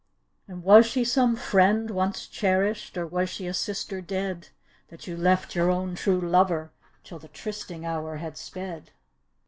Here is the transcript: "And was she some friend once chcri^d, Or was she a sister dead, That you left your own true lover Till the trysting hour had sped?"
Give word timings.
"And 0.47 0.63
was 0.63 0.87
she 0.87 1.03
some 1.03 1.35
friend 1.35 1.91
once 1.91 2.25
chcri^d, 2.25 2.97
Or 2.97 3.05
was 3.05 3.29
she 3.29 3.45
a 3.45 3.53
sister 3.53 4.01
dead, 4.01 4.47
That 4.87 5.05
you 5.05 5.15
left 5.15 5.53
your 5.53 5.69
own 5.69 5.93
true 5.93 6.19
lover 6.19 6.71
Till 7.03 7.19
the 7.19 7.27
trysting 7.27 7.85
hour 7.85 8.15
had 8.17 8.35
sped?" 8.35 8.89